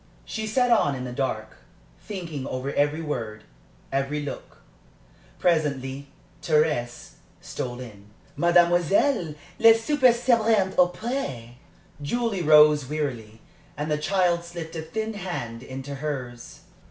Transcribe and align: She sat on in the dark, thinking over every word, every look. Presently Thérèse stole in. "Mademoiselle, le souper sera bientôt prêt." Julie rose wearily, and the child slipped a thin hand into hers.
She 0.25 0.47
sat 0.47 0.71
on 0.71 0.95
in 0.95 1.03
the 1.03 1.11
dark, 1.11 1.57
thinking 1.99 2.47
over 2.47 2.73
every 2.73 3.03
word, 3.03 3.43
every 3.91 4.19
look. 4.23 4.57
Presently 5.37 6.07
Thérèse 6.41 7.11
stole 7.39 7.79
in. 7.79 8.07
"Mademoiselle, 8.35 9.35
le 9.59 9.75
souper 9.75 10.11
sera 10.11 10.39
bientôt 10.55 10.91
prêt." 10.91 11.51
Julie 12.01 12.41
rose 12.41 12.89
wearily, 12.89 13.41
and 13.77 13.91
the 13.91 13.97
child 13.99 14.43
slipped 14.43 14.75
a 14.75 14.81
thin 14.81 15.13
hand 15.13 15.61
into 15.61 15.93
hers. 15.93 16.61